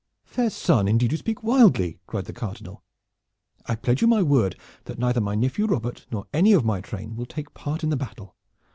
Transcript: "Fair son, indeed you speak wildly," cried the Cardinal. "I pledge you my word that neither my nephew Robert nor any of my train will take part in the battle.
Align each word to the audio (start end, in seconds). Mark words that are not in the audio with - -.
"Fair 0.25 0.49
son, 0.49 0.87
indeed 0.87 1.11
you 1.11 1.17
speak 1.19 1.43
wildly," 1.43 1.99
cried 2.07 2.25
the 2.25 2.33
Cardinal. 2.33 2.81
"I 3.67 3.75
pledge 3.75 4.01
you 4.01 4.07
my 4.07 4.23
word 4.23 4.59
that 4.85 4.97
neither 4.97 5.21
my 5.21 5.35
nephew 5.35 5.67
Robert 5.67 6.07
nor 6.11 6.25
any 6.33 6.53
of 6.53 6.65
my 6.65 6.81
train 6.81 7.15
will 7.15 7.27
take 7.27 7.53
part 7.53 7.83
in 7.83 7.91
the 7.91 7.95
battle. 7.97 8.35